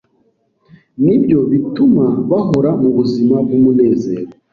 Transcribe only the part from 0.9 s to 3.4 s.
nibyo bituma bahora mu buzima